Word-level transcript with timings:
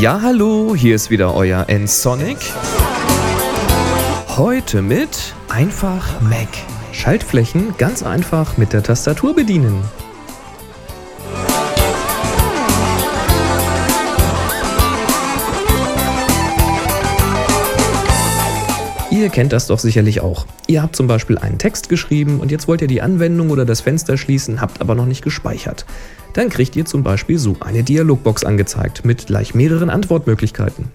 Ja, 0.00 0.20
hallo, 0.22 0.74
hier 0.74 0.94
ist 0.94 1.10
wieder 1.10 1.34
euer 1.34 1.68
N-Sonic. 1.68 2.38
Heute 4.28 4.80
mit 4.80 5.34
einfach 5.48 6.20
Mac. 6.22 6.48
Schaltflächen 6.92 7.74
ganz 7.76 8.02
einfach 8.02 8.56
mit 8.56 8.72
der 8.72 8.82
Tastatur 8.82 9.34
bedienen. 9.34 9.82
Ihr 19.20 19.28
kennt 19.28 19.52
das 19.52 19.66
doch 19.66 19.78
sicherlich 19.78 20.22
auch. 20.22 20.46
Ihr 20.66 20.82
habt 20.82 20.96
zum 20.96 21.06
Beispiel 21.06 21.36
einen 21.36 21.58
Text 21.58 21.90
geschrieben 21.90 22.40
und 22.40 22.50
jetzt 22.50 22.68
wollt 22.68 22.80
ihr 22.80 22.88
die 22.88 23.02
Anwendung 23.02 23.50
oder 23.50 23.66
das 23.66 23.82
Fenster 23.82 24.16
schließen, 24.16 24.62
habt 24.62 24.80
aber 24.80 24.94
noch 24.94 25.04
nicht 25.04 25.22
gespeichert. 25.22 25.84
Dann 26.32 26.48
kriegt 26.48 26.74
ihr 26.74 26.86
zum 26.86 27.02
Beispiel 27.02 27.36
so 27.36 27.54
eine 27.60 27.82
Dialogbox 27.82 28.44
angezeigt 28.44 29.04
mit 29.04 29.26
gleich 29.26 29.54
mehreren 29.54 29.90
Antwortmöglichkeiten. 29.90 30.86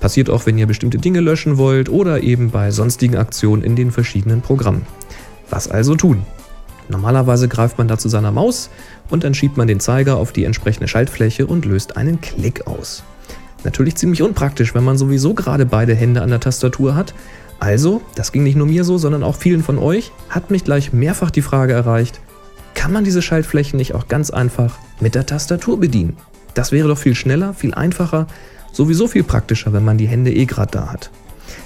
Passiert 0.00 0.30
auch, 0.30 0.46
wenn 0.46 0.58
ihr 0.58 0.66
bestimmte 0.66 0.98
Dinge 0.98 1.20
löschen 1.20 1.58
wollt 1.58 1.88
oder 1.88 2.24
eben 2.24 2.50
bei 2.50 2.72
sonstigen 2.72 3.16
Aktionen 3.16 3.62
in 3.62 3.76
den 3.76 3.92
verschiedenen 3.92 4.40
Programmen. 4.40 4.84
Was 5.48 5.70
also 5.70 5.94
tun? 5.94 6.24
Normalerweise 6.88 7.46
greift 7.46 7.78
man 7.78 7.86
da 7.86 7.98
zu 7.98 8.08
seiner 8.08 8.32
Maus 8.32 8.68
und 9.10 9.22
dann 9.22 9.32
schiebt 9.32 9.56
man 9.56 9.68
den 9.68 9.78
Zeiger 9.78 10.16
auf 10.16 10.32
die 10.32 10.42
entsprechende 10.42 10.88
Schaltfläche 10.88 11.46
und 11.46 11.66
löst 11.66 11.96
einen 11.96 12.20
Klick 12.20 12.66
aus. 12.66 13.04
Natürlich 13.62 13.94
ziemlich 13.94 14.22
unpraktisch, 14.22 14.74
wenn 14.74 14.82
man 14.82 14.98
sowieso 14.98 15.34
gerade 15.34 15.66
beide 15.66 15.94
Hände 15.94 16.22
an 16.22 16.30
der 16.30 16.40
Tastatur 16.40 16.96
hat, 16.96 17.14
also, 17.60 18.00
das 18.14 18.32
ging 18.32 18.42
nicht 18.42 18.56
nur 18.56 18.66
mir 18.66 18.84
so, 18.84 18.96
sondern 18.96 19.22
auch 19.22 19.36
vielen 19.36 19.62
von 19.62 19.78
euch, 19.78 20.12
hat 20.30 20.50
mich 20.50 20.64
gleich 20.64 20.94
mehrfach 20.94 21.30
die 21.30 21.42
Frage 21.42 21.74
erreicht, 21.74 22.20
kann 22.74 22.90
man 22.90 23.04
diese 23.04 23.20
Schaltflächen 23.20 23.76
nicht 23.76 23.94
auch 23.94 24.08
ganz 24.08 24.30
einfach 24.30 24.78
mit 24.98 25.14
der 25.14 25.26
Tastatur 25.26 25.78
bedienen? 25.78 26.16
Das 26.54 26.72
wäre 26.72 26.88
doch 26.88 26.96
viel 26.96 27.14
schneller, 27.14 27.52
viel 27.52 27.74
einfacher, 27.74 28.26
sowieso 28.72 29.08
viel 29.08 29.24
praktischer, 29.24 29.74
wenn 29.74 29.84
man 29.84 29.98
die 29.98 30.08
Hände 30.08 30.32
eh 30.32 30.46
gerade 30.46 30.70
da 30.70 30.90
hat. 30.90 31.10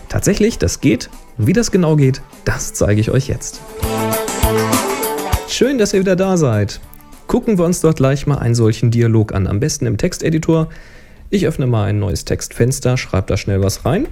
Tatsächlich, 0.08 0.58
das 0.58 0.80
geht. 0.80 1.10
wie 1.38 1.52
das 1.52 1.70
genau 1.70 1.94
geht, 1.94 2.22
das 2.44 2.74
zeige 2.74 3.00
ich 3.00 3.12
euch 3.12 3.28
jetzt. 3.28 3.60
Schön, 5.48 5.78
dass 5.78 5.94
ihr 5.94 6.00
wieder 6.00 6.16
da 6.16 6.36
seid. 6.36 6.80
Gucken 7.28 7.56
wir 7.56 7.64
uns 7.64 7.80
dort 7.80 7.98
gleich 7.98 8.26
mal 8.26 8.38
einen 8.38 8.56
solchen 8.56 8.90
Dialog 8.90 9.32
an, 9.32 9.46
am 9.46 9.60
besten 9.60 9.86
im 9.86 9.96
Texteditor. 9.96 10.68
Ich 11.30 11.46
öffne 11.46 11.68
mal 11.68 11.84
ein 11.84 12.00
neues 12.00 12.24
Textfenster, 12.24 12.96
schreibe 12.96 13.28
da 13.28 13.36
schnell 13.36 13.62
was 13.62 13.84
rein. 13.84 14.08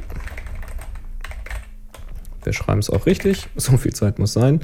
Wir 2.45 2.53
schreiben 2.53 2.81
es 2.81 2.91
auch 2.91 3.07
richtig, 3.07 3.48
so 3.57 3.77
viel 3.77 3.93
Zeit 3.93 4.19
muss 4.19 4.33
sein. 4.33 4.61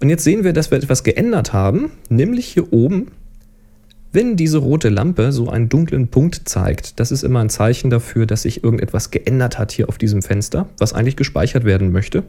Und 0.00 0.10
jetzt 0.10 0.24
sehen 0.24 0.44
wir, 0.44 0.52
dass 0.52 0.70
wir 0.70 0.78
etwas 0.78 1.04
geändert 1.04 1.52
haben, 1.52 1.92
nämlich 2.08 2.46
hier 2.46 2.72
oben, 2.72 3.12
wenn 4.12 4.36
diese 4.36 4.58
rote 4.58 4.90
Lampe 4.90 5.32
so 5.32 5.48
einen 5.48 5.68
dunklen 5.68 6.08
Punkt 6.08 6.42
zeigt, 6.48 7.00
das 7.00 7.10
ist 7.10 7.24
immer 7.24 7.40
ein 7.40 7.50
Zeichen 7.50 7.90
dafür, 7.90 8.26
dass 8.26 8.42
sich 8.42 8.62
irgendetwas 8.62 9.10
geändert 9.10 9.58
hat 9.58 9.72
hier 9.72 9.88
auf 9.88 9.98
diesem 9.98 10.22
Fenster, 10.22 10.68
was 10.78 10.92
eigentlich 10.92 11.16
gespeichert 11.16 11.64
werden 11.64 11.90
möchte. 11.90 12.22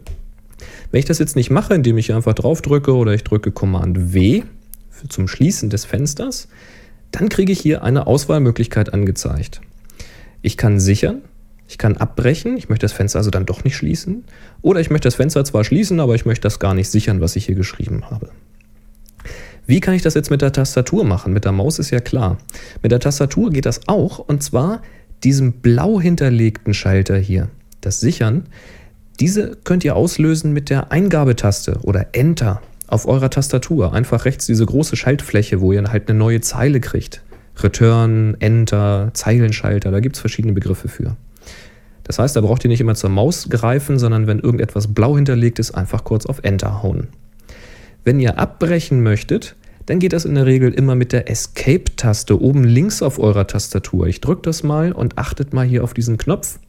Wenn 0.91 0.99
ich 0.99 1.05
das 1.05 1.19
jetzt 1.19 1.35
nicht 1.35 1.51
mache, 1.51 1.75
indem 1.75 1.97
ich 1.97 2.13
einfach 2.13 2.33
drauf 2.33 2.61
drücke 2.61 2.95
oder 2.95 3.13
ich 3.13 3.23
drücke 3.23 3.51
Command 3.51 4.13
W 4.13 4.43
zum 5.09 5.27
Schließen 5.27 5.69
des 5.69 5.85
Fensters, 5.85 6.47
dann 7.11 7.29
kriege 7.29 7.51
ich 7.51 7.59
hier 7.59 7.83
eine 7.83 8.07
Auswahlmöglichkeit 8.07 8.93
angezeigt. 8.93 9.61
Ich 10.41 10.57
kann 10.57 10.79
sichern, 10.79 11.21
ich 11.67 11.77
kann 11.77 11.97
abbrechen, 11.97 12.57
ich 12.57 12.69
möchte 12.69 12.85
das 12.85 12.93
Fenster 12.93 13.19
also 13.19 13.31
dann 13.31 13.45
doch 13.45 13.63
nicht 13.63 13.75
schließen. 13.75 14.23
Oder 14.61 14.79
ich 14.79 14.89
möchte 14.89 15.07
das 15.07 15.15
Fenster 15.15 15.43
zwar 15.45 15.63
schließen, 15.63 15.99
aber 15.99 16.15
ich 16.15 16.25
möchte 16.25 16.43
das 16.43 16.59
gar 16.59 16.73
nicht 16.73 16.89
sichern, 16.89 17.21
was 17.21 17.35
ich 17.35 17.45
hier 17.45 17.55
geschrieben 17.55 18.09
habe. 18.09 18.29
Wie 19.67 19.79
kann 19.79 19.95
ich 19.95 20.03
das 20.03 20.13
jetzt 20.13 20.29
mit 20.29 20.43
der 20.43 20.51
Tastatur 20.51 21.03
machen? 21.05 21.33
Mit 21.33 21.45
der 21.45 21.51
Maus 21.51 21.79
ist 21.79 21.89
ja 21.89 21.99
klar. 21.99 22.37
Mit 22.83 22.91
der 22.91 22.99
Tastatur 22.99 23.49
geht 23.49 23.65
das 23.65 23.87
auch 23.87 24.19
und 24.19 24.43
zwar 24.43 24.81
diesem 25.23 25.53
blau 25.53 25.99
hinterlegten 25.99 26.75
Schalter 26.75 27.17
hier, 27.17 27.49
das 27.81 27.99
Sichern. 27.99 28.43
Diese 29.19 29.57
könnt 29.63 29.83
ihr 29.83 29.95
auslösen 29.95 30.53
mit 30.53 30.69
der 30.69 30.91
Eingabetaste 30.91 31.79
oder 31.81 32.07
Enter 32.11 32.61
auf 32.85 33.07
eurer 33.07 33.31
Tastatur. 33.31 33.93
Einfach 33.93 34.25
rechts 34.25 34.45
diese 34.45 34.65
große 34.65 34.95
Schaltfläche, 34.95 35.61
wo 35.61 35.71
ihr 35.71 35.83
halt 35.85 36.09
eine 36.09 36.19
neue 36.19 36.41
Zeile 36.41 36.79
kriegt. 36.79 37.23
Return, 37.57 38.35
Enter, 38.39 39.11
Zeilenschalter, 39.13 39.89
da 39.89 39.99
gibt 39.99 40.17
es 40.17 40.19
verschiedene 40.19 40.53
Begriffe 40.53 40.89
für. 40.89 41.15
Das 42.05 42.19
heißt, 42.19 42.35
da 42.35 42.41
braucht 42.41 42.63
ihr 42.63 42.69
nicht 42.69 42.81
immer 42.81 42.95
zur 42.95 43.09
Maus 43.09 43.49
greifen, 43.49 43.99
sondern 43.99 44.27
wenn 44.27 44.39
irgendetwas 44.39 44.93
blau 44.93 45.15
hinterlegt 45.15 45.59
ist, 45.59 45.71
einfach 45.71 46.03
kurz 46.03 46.25
auf 46.25 46.39
Enter 46.43 46.81
hauen. 46.81 47.07
Wenn 48.03 48.19
ihr 48.19 48.37
abbrechen 48.37 49.01
möchtet, 49.01 49.55
dann 49.87 49.99
geht 49.99 50.13
das 50.13 50.25
in 50.25 50.35
der 50.35 50.45
Regel 50.45 50.71
immer 50.71 50.95
mit 50.95 51.11
der 51.11 51.29
Escape-Taste 51.29 52.39
oben 52.39 52.63
links 52.63 53.01
auf 53.01 53.19
eurer 53.19 53.47
Tastatur. 53.47 54.07
Ich 54.07 54.21
drücke 54.21 54.43
das 54.43 54.63
mal 54.63 54.91
und 54.91 55.17
achtet 55.17 55.53
mal 55.53 55.65
hier 55.65 55.83
auf 55.83 55.93
diesen 55.93 56.17
Knopf. 56.17 56.59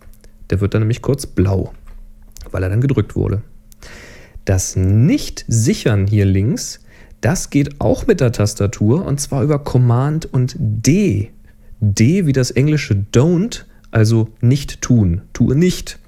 Der 0.51 0.61
wird 0.61 0.75
dann 0.75 0.83
nämlich 0.83 1.03
kurz 1.03 1.27
blau, 1.27 1.73
weil 2.51 2.63
er 2.63 2.71
dann 2.71 2.81
gedrückt 2.81 3.15
wurde. 3.15 3.43
Das 4.47 4.77
Nicht-Sichern 4.77 6.07
hier 6.07 6.25
links, 6.25 6.81
das 7.21 7.51
geht 7.51 7.81
auch 7.81 8.07
mit 8.07 8.21
der 8.21 8.33
Tastatur 8.33 9.05
und 9.05 9.21
zwar 9.21 9.43
über 9.43 9.59
Command 9.59 10.33
und 10.33 10.55
D. 10.59 11.31
D 11.81 12.27
wie 12.27 12.33
das 12.33 12.51
englische 12.51 12.95
Don't 13.13 13.65
also 13.91 14.29
nicht 14.41 14.83
tun. 14.83 15.23
Tue 15.33 15.55
nicht. 15.55 15.99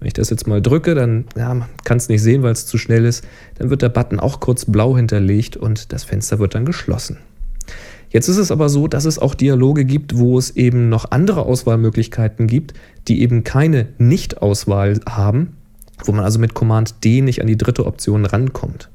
Wenn 0.00 0.06
ich 0.06 0.14
das 0.14 0.30
jetzt 0.30 0.46
mal 0.46 0.62
drücke, 0.62 0.94
dann 0.94 1.24
ja, 1.36 1.68
kann 1.84 1.96
es 1.96 2.08
nicht 2.08 2.22
sehen, 2.22 2.42
weil 2.42 2.52
es 2.52 2.66
zu 2.66 2.78
schnell 2.78 3.04
ist. 3.04 3.26
Dann 3.56 3.70
wird 3.70 3.82
der 3.82 3.88
Button 3.88 4.20
auch 4.20 4.40
kurz 4.40 4.64
blau 4.64 4.96
hinterlegt 4.96 5.56
und 5.56 5.92
das 5.92 6.04
Fenster 6.04 6.38
wird 6.38 6.54
dann 6.54 6.64
geschlossen. 6.64 7.18
Jetzt 8.10 8.28
ist 8.28 8.38
es 8.38 8.50
aber 8.50 8.68
so, 8.68 8.88
dass 8.88 9.04
es 9.04 9.18
auch 9.18 9.34
Dialoge 9.34 9.84
gibt, 9.84 10.16
wo 10.16 10.38
es 10.38 10.52
eben 10.52 10.88
noch 10.88 11.10
andere 11.10 11.42
Auswahlmöglichkeiten 11.42 12.46
gibt, 12.46 12.74
die 13.06 13.20
eben 13.20 13.44
keine 13.44 13.88
Nicht-Auswahl 13.98 15.00
haben, 15.06 15.56
wo 16.04 16.12
man 16.12 16.24
also 16.24 16.38
mit 16.38 16.54
Command 16.54 17.04
D 17.04 17.20
nicht 17.20 17.40
an 17.40 17.48
die 17.48 17.58
dritte 17.58 17.84
Option 17.84 18.24
rankommt. 18.24 18.88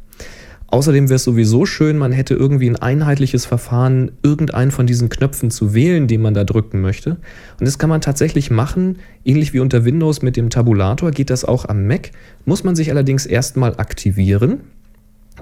Außerdem 0.73 1.07
wäre 1.07 1.17
es 1.17 1.23
sowieso 1.23 1.67
schön, 1.67 1.99
man 1.99 2.11
hätte 2.11 2.33
irgendwie 2.33 2.67
ein 2.67 2.77
einheitliches 2.77 3.45
Verfahren, 3.45 4.13
irgendeinen 4.23 4.71
von 4.71 4.87
diesen 4.87 5.07
Knöpfen 5.07 5.51
zu 5.51 5.75
wählen, 5.75 6.07
den 6.07 6.23
man 6.23 6.33
da 6.33 6.45
drücken 6.45 6.81
möchte. 6.81 7.11
Und 7.59 7.67
das 7.67 7.77
kann 7.77 7.91
man 7.91 8.01
tatsächlich 8.01 8.49
machen, 8.49 8.97
ähnlich 9.23 9.53
wie 9.53 9.59
unter 9.59 9.85
Windows 9.85 10.23
mit 10.23 10.35
dem 10.35 10.49
Tabulator 10.49 11.11
geht 11.11 11.29
das 11.29 11.45
auch 11.45 11.65
am 11.65 11.85
Mac, 11.85 12.09
muss 12.45 12.63
man 12.63 12.75
sich 12.75 12.89
allerdings 12.89 13.27
erstmal 13.27 13.75
aktivieren. 13.75 14.61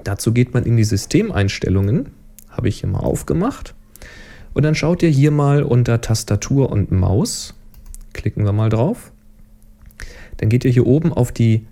Dazu 0.04 0.34
geht 0.34 0.52
man 0.52 0.64
in 0.64 0.76
die 0.76 0.84
Systemeinstellungen, 0.84 2.10
habe 2.50 2.68
ich 2.68 2.80
hier 2.80 2.90
mal 2.90 3.00
aufgemacht. 3.00 3.74
Und 4.52 4.64
dann 4.64 4.74
schaut 4.74 5.02
ihr 5.02 5.08
hier 5.08 5.30
mal 5.30 5.62
unter 5.62 6.02
Tastatur 6.02 6.70
und 6.70 6.92
Maus, 6.92 7.54
klicken 8.12 8.44
wir 8.44 8.52
mal 8.52 8.68
drauf. 8.68 9.12
Dann 10.36 10.50
geht 10.50 10.66
ihr 10.66 10.70
hier 10.70 10.86
oben 10.86 11.10
auf 11.10 11.32
die 11.32 11.64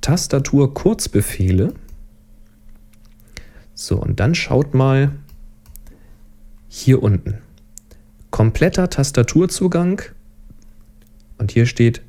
Tastatur 0.00 0.74
Kurzbefehle 0.74 1.72
so, 3.78 3.96
und 3.96 4.20
dann 4.20 4.34
schaut 4.34 4.72
mal 4.72 5.12
hier 6.66 7.02
unten. 7.02 7.38
Kompletter 8.30 8.88
Tastaturzugang. 8.88 10.00
Und 11.36 11.52
hier 11.52 11.66
steht 11.66 12.00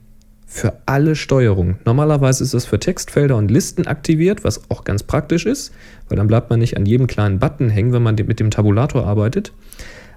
für 0.45 0.79
alle 0.85 1.17
Steuerungen. 1.17 1.77
Normalerweise 1.83 2.41
ist 2.45 2.53
das 2.53 2.65
für 2.65 2.79
Textfelder 2.79 3.35
und 3.35 3.51
Listen 3.51 3.85
aktiviert, 3.85 4.45
was 4.45 4.71
auch 4.71 4.85
ganz 4.85 5.03
praktisch 5.03 5.45
ist, 5.45 5.73
weil 6.07 6.15
dann 6.15 6.27
bleibt 6.27 6.49
man 6.49 6.59
nicht 6.59 6.77
an 6.77 6.85
jedem 6.85 7.05
kleinen 7.05 7.37
Button 7.37 7.69
hängen, 7.69 7.91
wenn 7.91 8.01
man 8.01 8.15
mit 8.15 8.39
dem 8.39 8.49
Tabulator 8.49 9.05
arbeitet. 9.05 9.51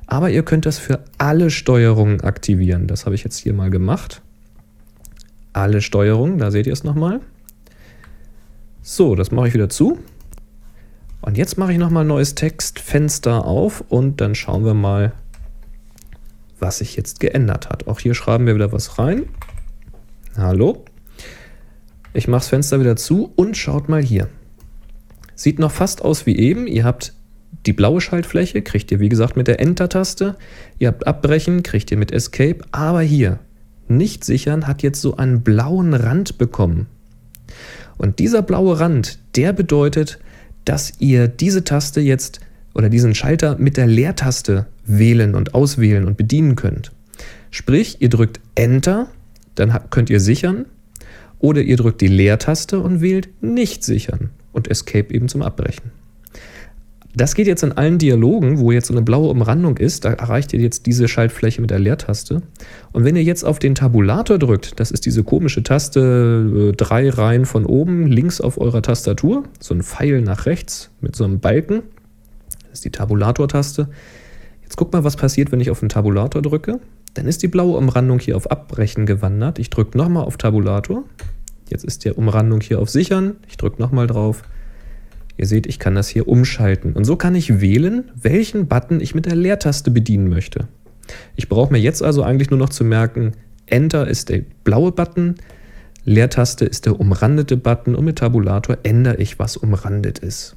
Aber 0.06 0.30
ihr 0.30 0.44
könnt 0.44 0.66
das 0.66 0.78
für 0.78 1.00
alle 1.18 1.50
Steuerungen 1.50 2.20
aktivieren. 2.20 2.86
Das 2.86 3.06
habe 3.06 3.16
ich 3.16 3.24
jetzt 3.24 3.38
hier 3.38 3.54
mal 3.54 3.70
gemacht. 3.70 4.22
Alle 5.52 5.80
Steuerungen, 5.80 6.38
da 6.38 6.52
seht 6.52 6.68
ihr 6.68 6.72
es 6.72 6.84
nochmal. 6.84 7.20
So, 8.82 9.16
das 9.16 9.32
mache 9.32 9.48
ich 9.48 9.54
wieder 9.54 9.68
zu. 9.68 9.98
Und 11.30 11.38
jetzt 11.38 11.58
mache 11.58 11.70
ich 11.70 11.78
nochmal 11.78 12.02
ein 12.02 12.08
neues 12.08 12.34
Textfenster 12.34 13.44
auf 13.44 13.84
und 13.88 14.20
dann 14.20 14.34
schauen 14.34 14.64
wir 14.64 14.74
mal, 14.74 15.12
was 16.58 16.78
sich 16.78 16.96
jetzt 16.96 17.20
geändert 17.20 17.68
hat. 17.68 17.86
Auch 17.86 18.00
hier 18.00 18.14
schreiben 18.14 18.46
wir 18.48 18.56
wieder 18.56 18.72
was 18.72 18.98
rein. 18.98 19.28
Hallo. 20.36 20.84
Ich 22.14 22.26
mache 22.26 22.40
das 22.40 22.48
Fenster 22.48 22.80
wieder 22.80 22.96
zu 22.96 23.32
und 23.36 23.56
schaut 23.56 23.88
mal 23.88 24.02
hier. 24.02 24.28
Sieht 25.36 25.60
noch 25.60 25.70
fast 25.70 26.02
aus 26.02 26.26
wie 26.26 26.36
eben. 26.36 26.66
Ihr 26.66 26.82
habt 26.82 27.14
die 27.64 27.74
blaue 27.74 28.00
Schaltfläche, 28.00 28.62
kriegt 28.62 28.90
ihr 28.90 28.98
wie 28.98 29.08
gesagt 29.08 29.36
mit 29.36 29.46
der 29.46 29.60
Enter-Taste. 29.60 30.34
Ihr 30.80 30.88
habt 30.88 31.06
Abbrechen, 31.06 31.62
kriegt 31.62 31.92
ihr 31.92 31.96
mit 31.96 32.10
Escape. 32.10 32.64
Aber 32.72 33.02
hier, 33.02 33.38
nicht 33.86 34.24
sichern, 34.24 34.66
hat 34.66 34.82
jetzt 34.82 35.00
so 35.00 35.16
einen 35.16 35.42
blauen 35.44 35.94
Rand 35.94 36.38
bekommen. 36.38 36.88
Und 37.98 38.18
dieser 38.18 38.42
blaue 38.42 38.80
Rand, 38.80 39.20
der 39.36 39.52
bedeutet, 39.52 40.18
dass 40.64 40.92
ihr 40.98 41.28
diese 41.28 41.64
Taste 41.64 42.00
jetzt 42.00 42.40
oder 42.74 42.88
diesen 42.88 43.14
Schalter 43.14 43.56
mit 43.58 43.76
der 43.76 43.86
Leertaste 43.86 44.66
wählen 44.84 45.34
und 45.34 45.54
auswählen 45.54 46.04
und 46.04 46.16
bedienen 46.16 46.56
könnt. 46.56 46.92
Sprich, 47.50 47.96
ihr 48.00 48.08
drückt 48.08 48.40
Enter, 48.54 49.08
dann 49.54 49.76
könnt 49.90 50.10
ihr 50.10 50.20
sichern 50.20 50.66
oder 51.38 51.62
ihr 51.62 51.76
drückt 51.76 52.00
die 52.00 52.08
Leertaste 52.08 52.80
und 52.80 53.00
wählt 53.00 53.28
nicht 53.42 53.82
sichern 53.82 54.30
und 54.52 54.68
Escape 54.68 55.12
eben 55.12 55.28
zum 55.28 55.42
Abbrechen. 55.42 55.90
Das 57.14 57.34
geht 57.34 57.48
jetzt 57.48 57.64
in 57.64 57.72
allen 57.72 57.98
Dialogen, 57.98 58.58
wo 58.58 58.70
jetzt 58.70 58.86
so 58.86 58.94
eine 58.94 59.02
blaue 59.02 59.30
Umrandung 59.30 59.78
ist. 59.78 60.04
Da 60.04 60.12
erreicht 60.12 60.52
ihr 60.52 60.60
jetzt 60.60 60.86
diese 60.86 61.08
Schaltfläche 61.08 61.60
mit 61.60 61.70
der 61.70 61.80
Leertaste. 61.80 62.42
Und 62.92 63.04
wenn 63.04 63.16
ihr 63.16 63.24
jetzt 63.24 63.44
auf 63.44 63.58
den 63.58 63.74
Tabulator 63.74 64.38
drückt, 64.38 64.78
das 64.78 64.92
ist 64.92 65.06
diese 65.06 65.24
komische 65.24 65.64
Taste, 65.64 66.70
äh, 66.70 66.76
drei 66.76 67.10
Reihen 67.10 67.46
von 67.46 67.66
oben, 67.66 68.06
links 68.06 68.40
auf 68.40 68.60
eurer 68.60 68.82
Tastatur, 68.82 69.42
so 69.58 69.74
ein 69.74 69.82
Pfeil 69.82 70.22
nach 70.22 70.46
rechts 70.46 70.90
mit 71.00 71.16
so 71.16 71.24
einem 71.24 71.40
Balken. 71.40 71.82
Das 72.62 72.74
ist 72.74 72.84
die 72.84 72.90
Tabulator-Taste. 72.90 73.88
Jetzt 74.62 74.76
guck 74.76 74.92
mal, 74.92 75.02
was 75.02 75.16
passiert, 75.16 75.50
wenn 75.50 75.58
ich 75.58 75.72
auf 75.72 75.80
den 75.80 75.88
Tabulator 75.88 76.42
drücke. 76.42 76.78
Dann 77.14 77.26
ist 77.26 77.42
die 77.42 77.48
blaue 77.48 77.76
Umrandung 77.76 78.20
hier 78.20 78.36
auf 78.36 78.48
Abbrechen 78.52 79.04
gewandert. 79.04 79.58
Ich 79.58 79.68
drücke 79.68 79.98
nochmal 79.98 80.22
auf 80.22 80.36
Tabulator. 80.36 81.02
Jetzt 81.68 81.84
ist 81.84 82.04
die 82.04 82.12
Umrandung 82.12 82.60
hier 82.60 82.78
auf 82.78 82.88
Sichern. 82.88 83.36
Ich 83.48 83.56
drücke 83.56 83.82
nochmal 83.82 84.06
drauf. 84.06 84.44
Ihr 85.40 85.46
seht, 85.46 85.66
ich 85.66 85.78
kann 85.78 85.94
das 85.94 86.10
hier 86.10 86.28
umschalten. 86.28 86.92
Und 86.92 87.04
so 87.04 87.16
kann 87.16 87.34
ich 87.34 87.62
wählen, 87.62 88.10
welchen 88.14 88.68
Button 88.68 89.00
ich 89.00 89.14
mit 89.14 89.24
der 89.24 89.36
Leertaste 89.36 89.90
bedienen 89.90 90.28
möchte. 90.28 90.68
Ich 91.34 91.48
brauche 91.48 91.72
mir 91.72 91.78
jetzt 91.78 92.02
also 92.02 92.22
eigentlich 92.22 92.50
nur 92.50 92.58
noch 92.58 92.68
zu 92.68 92.84
merken, 92.84 93.32
Enter 93.64 94.06
ist 94.06 94.28
der 94.28 94.42
blaue 94.64 94.92
Button, 94.92 95.36
Leertaste 96.04 96.66
ist 96.66 96.84
der 96.84 97.00
umrandete 97.00 97.56
Button 97.56 97.94
und 97.94 98.04
mit 98.04 98.18
Tabulator 98.18 98.76
ändere 98.82 99.16
ich, 99.16 99.38
was 99.38 99.56
umrandet 99.56 100.18
ist. 100.18 100.56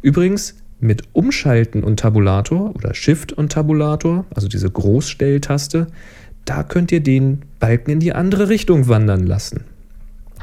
Übrigens, 0.00 0.54
mit 0.80 1.02
Umschalten 1.12 1.84
und 1.84 2.00
Tabulator 2.00 2.74
oder 2.74 2.94
Shift 2.94 3.34
und 3.34 3.52
Tabulator, 3.52 4.24
also 4.34 4.48
diese 4.48 4.70
Großstelltaste, 4.70 5.88
da 6.46 6.62
könnt 6.62 6.92
ihr 6.92 7.00
den 7.00 7.42
Balken 7.60 7.90
in 7.90 8.00
die 8.00 8.14
andere 8.14 8.48
Richtung 8.48 8.88
wandern 8.88 9.26
lassen. 9.26 9.64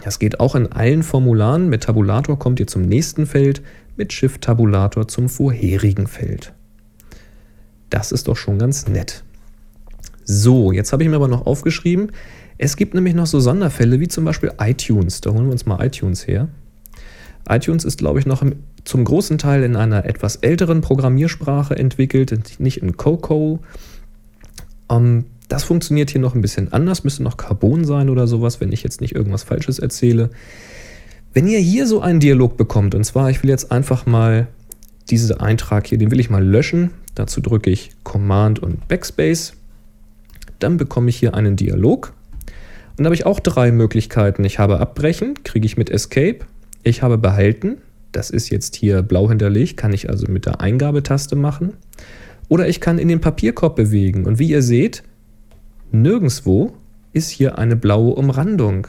Das 0.06 0.19
geht 0.19 0.40
auch 0.40 0.54
in 0.54 0.72
allen 0.72 1.02
Formularen. 1.02 1.68
Mit 1.68 1.86
Tabulator 1.86 2.38
kommt 2.38 2.60
ihr 2.60 2.68
zum 2.68 2.84
nächsten 2.84 3.25
Feld, 3.25 3.63
mit 3.98 4.13
Shift-Tabulator 4.13 5.07
zum 5.07 5.30
vorherigen 5.30 6.06
Feld. 6.06 6.54
Das 7.90 8.12
ist 8.12 8.28
doch 8.28 8.38
schon 8.38 8.60
ganz 8.60 8.88
nett. 8.88 9.24
So, 10.24 10.72
jetzt 10.72 10.94
habe 10.94 11.02
ich 11.02 11.10
mir 11.10 11.16
aber 11.16 11.28
noch 11.28 11.48
aufgeschrieben, 11.48 12.12
es 12.60 12.78
gibt 12.78 12.94
nämlich 12.94 13.16
noch 13.16 13.25
so 13.25 13.40
Sonderfälle 13.40 14.00
wie 14.00 14.07
zum 14.07 14.25
Beispiel 14.25 14.52
iTunes. 14.60 15.22
Da 15.22 15.31
holen 15.31 15.46
wir 15.46 15.52
uns 15.52 15.66
mal 15.66 15.84
iTunes 15.84 16.28
her. 16.28 16.50
iTunes 17.50 17.84
ist, 17.84 17.98
glaube 17.98 18.19
ich, 18.19 18.28
noch 18.28 18.44
im, 18.44 18.58
zum 18.84 19.06
großen 19.06 19.40
Teil 19.40 19.63
in 19.63 19.75
einer 19.75 20.06
etwas 20.06 20.36
älteren 20.36 20.81
Programmiersprache 20.81 21.75
entwickelt, 21.75 22.60
nicht 22.60 22.78
in 22.78 22.96
Coco. 22.96 23.60
Ähm, 24.88 25.25
das 25.47 25.63
funktioniert 25.63 26.09
hier 26.09 26.21
noch 26.21 26.36
ein 26.36 26.42
bisschen 26.42 26.74
anders, 26.74 27.03
müsste 27.03 27.24
noch 27.24 27.38
Carbon 27.38 27.86
sein 27.86 28.09
oder 28.09 28.27
sowas, 28.27 28.62
wenn 28.62 28.71
ich 28.71 28.83
jetzt 28.83 29.01
nicht 29.01 29.15
irgendwas 29.15 29.44
Falsches 29.44 29.80
erzähle. 29.80 30.30
Wenn 31.33 31.47
ihr 31.47 31.59
hier 31.59 31.86
so 31.86 32.01
einen 32.01 32.19
Dialog 32.19 32.57
bekommt, 32.57 32.95
und 32.95 33.03
zwar, 33.03 33.30
ich 33.30 33.44
will 33.44 33.50
jetzt 33.50 33.71
einfach 33.71 34.06
mal 34.06 34.47
diesen 35.09 35.39
Eintrag 35.39 35.88
hier, 35.88 35.97
den 35.97 36.12
will 36.12 36.19
ich 36.19 36.30
mal 36.30 36.44
löschen. 36.44 36.92
Dazu 37.13 37.42
drücke 37.42 37.69
ich 37.69 37.92
Command 38.03 38.59
und 38.59 38.88
Backspace. 38.88 39.53
Dann 40.59 40.77
bekomme 40.77 41.09
ich 41.09 41.18
hier 41.18 41.33
einen 41.36 41.56
Dialog. 41.56 42.13
Und 42.98 43.03
da 43.03 43.06
habe 43.06 43.15
ich 43.15 43.25
auch 43.25 43.39
drei 43.39 43.71
Möglichkeiten. 43.71 44.44
Ich 44.45 44.57
habe 44.57 44.80
Abbrechen, 44.80 45.44
kriege 45.44 45.65
ich 45.65 45.77
mit 45.77 45.89
Escape. 45.89 46.39
Ich 46.83 47.01
habe 47.01 47.18
Behalten, 47.18 47.77
das 48.12 48.30
ist 48.30 48.50
jetzt 48.50 48.75
hier 48.75 49.01
blau 49.01 49.27
hinterlegt, 49.27 49.75
kann 49.75 49.91
ich 49.94 50.09
also 50.09 50.31
mit 50.31 50.45
der 50.45 50.62
Eingabetaste 50.62 51.36
machen. 51.36 51.74
Oder 52.48 52.68
ich 52.68 52.80
kann 52.80 52.98
in 52.98 53.07
den 53.07 53.21
Papierkorb 53.21 53.75
bewegen. 53.75 54.25
Und 54.25 54.39
wie 54.39 54.50
ihr 54.50 54.62
seht, 54.62 55.03
Nirgendwo 56.01 56.74
ist 57.13 57.30
hier 57.30 57.57
eine 57.57 57.75
blaue 57.75 58.15
Umrandung. 58.15 58.88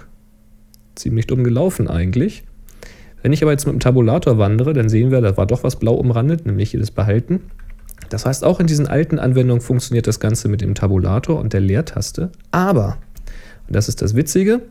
Ziemlich 0.94 1.26
dumm 1.26 1.44
gelaufen 1.44 1.88
eigentlich. 1.88 2.44
Wenn 3.22 3.32
ich 3.32 3.42
aber 3.42 3.52
jetzt 3.52 3.66
mit 3.66 3.74
dem 3.74 3.80
Tabulator 3.80 4.38
wandere, 4.38 4.72
dann 4.72 4.88
sehen 4.88 5.10
wir, 5.10 5.20
da 5.20 5.36
war 5.36 5.46
doch 5.46 5.64
was 5.64 5.76
blau 5.76 5.94
umrandet, 5.94 6.46
nämlich 6.46 6.70
hier 6.70 6.80
das 6.80 6.90
Behalten. 6.90 7.42
Das 8.08 8.24
heißt, 8.24 8.44
auch 8.44 8.60
in 8.60 8.66
diesen 8.66 8.86
alten 8.86 9.18
Anwendungen 9.18 9.60
funktioniert 9.60 10.06
das 10.06 10.20
Ganze 10.20 10.48
mit 10.48 10.60
dem 10.60 10.74
Tabulator 10.74 11.38
und 11.38 11.52
der 11.52 11.60
Leertaste. 11.60 12.30
Aber, 12.50 12.98
und 13.66 13.74
das 13.74 13.88
ist 13.88 14.02
das 14.02 14.14
Witzige, 14.14 14.62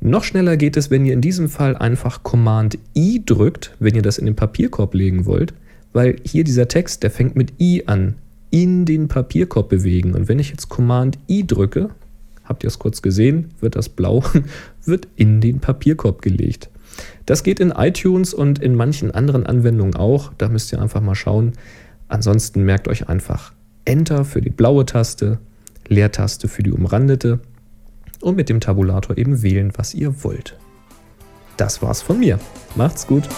noch 0.00 0.24
schneller 0.24 0.56
geht 0.56 0.76
es, 0.76 0.90
wenn 0.90 1.04
ihr 1.04 1.12
in 1.12 1.20
diesem 1.20 1.48
Fall 1.48 1.76
einfach 1.76 2.22
Command 2.22 2.78
I 2.96 3.22
drückt, 3.24 3.74
wenn 3.80 3.94
ihr 3.94 4.02
das 4.02 4.18
in 4.18 4.26
den 4.26 4.36
Papierkorb 4.36 4.94
legen 4.94 5.26
wollt, 5.26 5.54
weil 5.92 6.16
hier 6.24 6.44
dieser 6.44 6.68
Text, 6.68 7.02
der 7.02 7.10
fängt 7.10 7.36
mit 7.36 7.60
I 7.60 7.84
an 7.86 8.14
in 8.50 8.84
den 8.84 9.08
Papierkorb 9.08 9.68
bewegen. 9.68 10.14
Und 10.14 10.28
wenn 10.28 10.38
ich 10.38 10.50
jetzt 10.50 10.68
Command 10.68 11.18
I 11.28 11.46
drücke, 11.46 11.90
habt 12.44 12.64
ihr 12.64 12.68
es 12.68 12.78
kurz 12.78 13.02
gesehen, 13.02 13.48
wird 13.60 13.76
das 13.76 13.88
blau, 13.88 14.22
wird 14.84 15.08
in 15.16 15.40
den 15.40 15.60
Papierkorb 15.60 16.22
gelegt. 16.22 16.70
Das 17.26 17.42
geht 17.42 17.60
in 17.60 17.70
iTunes 17.70 18.34
und 18.34 18.58
in 18.58 18.74
manchen 18.74 19.10
anderen 19.10 19.46
Anwendungen 19.46 19.94
auch. 19.94 20.32
Da 20.38 20.48
müsst 20.48 20.72
ihr 20.72 20.80
einfach 20.80 21.00
mal 21.00 21.14
schauen. 21.14 21.52
Ansonsten 22.08 22.64
merkt 22.64 22.88
euch 22.88 23.08
einfach 23.08 23.52
Enter 23.84 24.24
für 24.24 24.40
die 24.40 24.50
blaue 24.50 24.86
Taste, 24.86 25.38
Leertaste 25.88 26.48
für 26.48 26.62
die 26.62 26.72
umrandete 26.72 27.40
und 28.20 28.36
mit 28.36 28.48
dem 28.48 28.60
Tabulator 28.60 29.16
eben 29.16 29.42
wählen, 29.42 29.72
was 29.76 29.94
ihr 29.94 30.24
wollt. 30.24 30.58
Das 31.56 31.82
war's 31.82 32.02
von 32.02 32.18
mir. 32.18 32.38
Macht's 32.76 33.06
gut. 33.06 33.28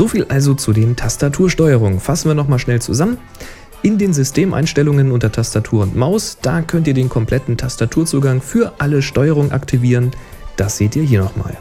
So 0.00 0.08
viel 0.08 0.24
also 0.30 0.54
zu 0.54 0.72
den 0.72 0.96
Tastatursteuerungen. 0.96 2.00
Fassen 2.00 2.30
wir 2.30 2.34
nochmal 2.34 2.58
schnell 2.58 2.80
zusammen. 2.80 3.18
In 3.82 3.98
den 3.98 4.14
Systemeinstellungen 4.14 5.12
unter 5.12 5.30
Tastatur 5.30 5.82
und 5.82 5.94
Maus, 5.94 6.38
da 6.40 6.62
könnt 6.62 6.88
ihr 6.88 6.94
den 6.94 7.10
kompletten 7.10 7.58
Tastaturzugang 7.58 8.40
für 8.40 8.72
alle 8.78 9.02
Steuerungen 9.02 9.52
aktivieren. 9.52 10.12
Das 10.56 10.78
seht 10.78 10.96
ihr 10.96 11.02
hier 11.02 11.20
nochmal. 11.20 11.58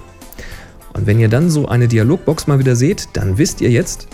Und 0.94 1.06
wenn 1.06 1.19
ihr 1.19 1.27
dann 1.27 1.50
so 1.50 1.68
eine 1.68 1.89
Dialogbox 1.89 2.47
mal 2.47 2.59
wieder 2.59 2.77
seht, 2.77 3.09
dann 3.12 3.38
wisst 3.38 3.59
ihr 3.59 3.71
jetzt, 3.71 4.07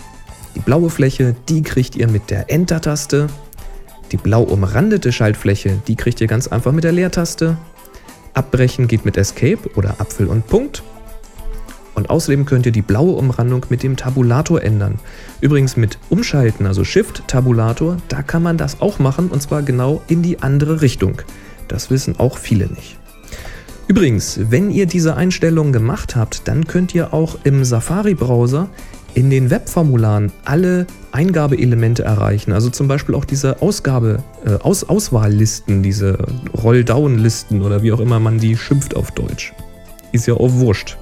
die 0.56 0.60
blaue 0.60 0.90
Fläche, 0.90 1.36
die 1.48 1.62
kriegt 1.62 1.94
ihr 1.94 2.08
mit 2.08 2.28
der 2.28 2.50
Enter-Taste. 2.50 3.28
Die 4.10 4.16
blau 4.16 4.42
umrandete 4.42 5.12
Schaltfläche, 5.12 5.80
die 5.86 5.94
kriegt 5.94 6.20
ihr 6.20 6.26
ganz 6.26 6.48
einfach 6.48 6.72
mit 6.72 6.82
der 6.82 6.90
Leertaste. 6.90 7.56
Abbrechen 8.34 8.88
geht 8.88 9.04
mit 9.04 9.16
Escape 9.16 9.70
oder 9.76 10.00
Apfel 10.00 10.26
und 10.26 10.48
Punkt. 10.48 10.82
Und 11.96 12.10
außerdem 12.10 12.44
könnt 12.44 12.66
ihr 12.66 12.72
die 12.72 12.82
blaue 12.82 13.16
Umrandung 13.16 13.64
mit 13.70 13.82
dem 13.82 13.96
Tabulator 13.96 14.62
ändern. 14.62 15.00
Übrigens 15.40 15.76
mit 15.76 15.98
Umschalten, 16.10 16.66
also 16.66 16.84
Shift-Tabulator, 16.84 17.96
da 18.08 18.22
kann 18.22 18.42
man 18.42 18.58
das 18.58 18.82
auch 18.82 18.98
machen 18.98 19.28
und 19.28 19.40
zwar 19.40 19.62
genau 19.62 20.02
in 20.06 20.22
die 20.22 20.42
andere 20.42 20.82
Richtung. 20.82 21.22
Das 21.68 21.90
wissen 21.90 22.20
auch 22.20 22.36
viele 22.36 22.66
nicht. 22.66 22.98
Übrigens, 23.88 24.38
wenn 24.50 24.70
ihr 24.70 24.84
diese 24.86 25.16
Einstellung 25.16 25.72
gemacht 25.72 26.16
habt, 26.16 26.46
dann 26.48 26.66
könnt 26.66 26.94
ihr 26.94 27.14
auch 27.14 27.38
im 27.44 27.64
Safari-Browser 27.64 28.68
in 29.14 29.30
den 29.30 29.48
Webformularen 29.48 30.32
alle 30.44 30.86
Eingabeelemente 31.12 32.02
erreichen. 32.02 32.52
Also 32.52 32.68
zum 32.68 32.88
Beispiel 32.88 33.14
auch 33.14 33.24
diese 33.24 33.62
Ausgabe, 33.62 34.22
äh, 34.44 34.50
Aus 34.62 34.84
Auswahllisten, 34.84 35.82
diese 35.82 36.18
Roll-Down-Listen 36.62 37.62
oder 37.62 37.82
wie 37.82 37.92
auch 37.92 38.00
immer 38.00 38.20
man 38.20 38.38
die 38.38 38.54
schimpft 38.54 38.94
auf 38.94 39.12
Deutsch. 39.12 39.54
Ist 40.12 40.26
ja 40.26 40.34
auch 40.34 40.52
wurscht. 40.52 40.98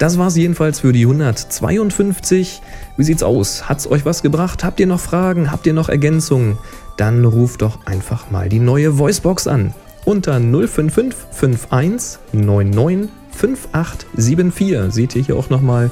Das 0.00 0.16
war's 0.16 0.34
jedenfalls 0.34 0.80
für 0.80 0.94
die 0.94 1.02
152. 1.02 2.62
Wie 2.96 3.04
sieht's 3.04 3.22
aus? 3.22 3.68
Hat's 3.68 3.86
euch 3.86 4.06
was 4.06 4.22
gebracht? 4.22 4.64
Habt 4.64 4.80
ihr 4.80 4.86
noch 4.86 4.98
Fragen? 4.98 5.52
Habt 5.52 5.66
ihr 5.66 5.74
noch 5.74 5.90
Ergänzungen? 5.90 6.56
Dann 6.96 7.22
ruft 7.26 7.60
doch 7.60 7.84
einfach 7.84 8.30
mal 8.30 8.48
die 8.48 8.60
neue 8.60 8.98
Voicebox 8.98 9.46
an. 9.46 9.74
Unter 10.06 10.40
055 10.40 11.14
51 11.38 12.18
99 12.32 13.10
5874 13.30 14.90
seht 14.90 15.16
ihr 15.16 15.22
hier 15.22 15.36
auch 15.36 15.50
nochmal. 15.50 15.90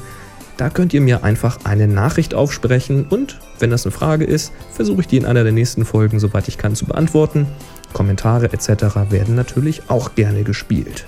Da 0.56 0.70
könnt 0.70 0.94
ihr 0.94 1.02
mir 1.02 1.22
einfach 1.22 1.58
eine 1.64 1.86
Nachricht 1.86 2.32
aufsprechen 2.32 3.04
und, 3.10 3.38
wenn 3.58 3.68
das 3.68 3.84
eine 3.84 3.92
Frage 3.92 4.24
ist, 4.24 4.54
versuche 4.72 5.02
ich 5.02 5.06
die 5.06 5.18
in 5.18 5.26
einer 5.26 5.44
der 5.44 5.52
nächsten 5.52 5.84
Folgen, 5.84 6.18
soweit 6.18 6.48
ich 6.48 6.56
kann, 6.56 6.74
zu 6.74 6.86
beantworten. 6.86 7.46
Kommentare 7.92 8.54
etc. 8.54 9.10
werden 9.10 9.34
natürlich 9.34 9.82
auch 9.90 10.14
gerne 10.14 10.44
gespielt. 10.44 11.04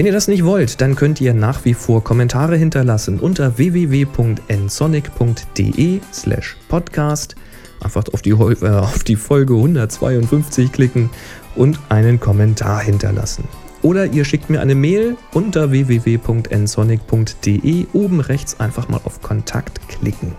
Wenn 0.00 0.06
ihr 0.06 0.12
das 0.12 0.28
nicht 0.28 0.46
wollt, 0.46 0.80
dann 0.80 0.96
könnt 0.96 1.20
ihr 1.20 1.34
nach 1.34 1.66
wie 1.66 1.74
vor 1.74 2.02
Kommentare 2.02 2.56
hinterlassen 2.56 3.20
unter 3.20 3.58
www.nsonic.de 3.58 6.00
slash 6.10 6.56
podcast. 6.68 7.36
Einfach 7.82 8.04
auf 8.14 8.22
die, 8.22 8.30
äh, 8.30 8.68
auf 8.70 9.04
die 9.04 9.16
Folge 9.16 9.52
152 9.52 10.72
klicken 10.72 11.10
und 11.54 11.78
einen 11.90 12.18
Kommentar 12.18 12.80
hinterlassen. 12.80 13.44
Oder 13.82 14.06
ihr 14.06 14.24
schickt 14.24 14.48
mir 14.48 14.62
eine 14.62 14.74
Mail 14.74 15.18
unter 15.34 15.70
www.nsonic.de 15.70 17.86
oben 17.92 18.20
rechts 18.20 18.58
einfach 18.58 18.88
mal 18.88 19.02
auf 19.04 19.20
Kontakt 19.20 19.86
klicken. 19.90 20.34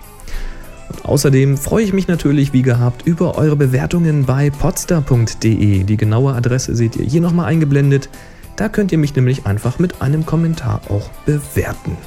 Und 0.89 1.05
außerdem 1.05 1.55
freue 1.55 1.83
ich 1.83 1.93
mich 1.93 2.07
natürlich 2.07 2.51
wie 2.51 2.63
gehabt 2.63 3.05
über 3.05 3.37
eure 3.37 3.57
Bewertungen 3.57 4.25
bei 4.25 4.49
podster.de. 4.49 5.83
Die 5.83 5.97
genaue 5.97 6.33
Adresse 6.33 6.75
seht 6.75 6.95
ihr 6.95 7.05
hier 7.05 7.21
nochmal 7.21 7.45
eingeblendet. 7.45 8.09
Da 8.55 8.69
könnt 8.69 8.91
ihr 8.91 8.97
mich 8.97 9.15
nämlich 9.15 9.45
einfach 9.45 9.79
mit 9.79 10.01
einem 10.01 10.25
Kommentar 10.25 10.81
auch 10.89 11.09
bewerten. 11.25 11.97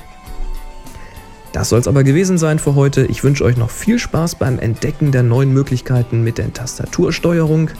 Das 1.53 1.69
soll 1.69 1.79
es 1.79 1.87
aber 1.87 2.03
gewesen 2.03 2.37
sein 2.37 2.59
für 2.59 2.75
heute. 2.75 3.07
Ich 3.07 3.23
wünsche 3.23 3.45
euch 3.45 3.57
noch 3.57 3.71
viel 3.71 4.01
Spaß 4.01 4.35
beim 4.35 4.59
Entdecken 4.59 5.13
der 5.13 5.23
neuen 5.23 5.53
Möglichkeiten 5.53 6.25
mit 6.25 6.39
der 6.39 6.53
Tastatursteuerung. 6.53 7.71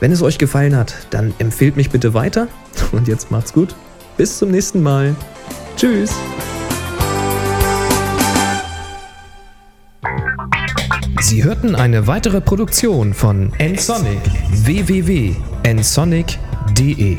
Wenn 0.00 0.10
es 0.10 0.20
euch 0.20 0.38
gefallen 0.38 0.76
hat, 0.76 1.06
dann 1.10 1.32
empfehlt 1.38 1.76
mich 1.76 1.90
bitte 1.90 2.12
weiter. 2.12 2.48
Und 2.92 3.06
jetzt 3.06 3.30
macht's 3.30 3.52
gut. 3.52 3.76
Bis 4.16 4.38
zum 4.38 4.50
nächsten 4.50 4.82
Mal. 4.82 5.14
Tschüss. 5.76 6.10
Sie 11.20 11.44
hörten 11.44 11.76
eine 11.76 12.06
weitere 12.06 12.40
Produktion 12.40 13.12
von 13.12 13.52
nsonic 13.60 14.22
www.nsonic.de 14.64 17.18